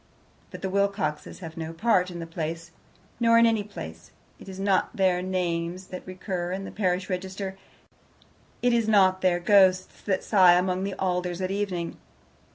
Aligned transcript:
But 0.49 0.63
the 0.63 0.69
Wilcoxes 0.71 1.41
have 1.41 1.55
no 1.57 1.73
part 1.73 2.09
in 2.09 2.17
the 2.17 2.25
place, 2.25 2.71
nor 3.19 3.37
in 3.37 3.45
any 3.45 3.63
place. 3.63 4.09
It 4.39 4.49
is 4.49 4.59
not 4.59 4.95
their 4.95 5.21
names 5.21 5.85
that 5.89 6.07
recur 6.07 6.51
in 6.51 6.63
the 6.63 6.71
parish 6.71 7.07
register. 7.07 7.55
It 8.63 8.73
is 8.73 8.87
not 8.87 9.21
their 9.21 9.39
ghosts 9.39 10.01
that 10.01 10.23
sigh 10.23 10.53
among 10.53 10.85
the 10.85 10.95
alders 10.95 11.39
at 11.39 11.51
evening. 11.51 11.97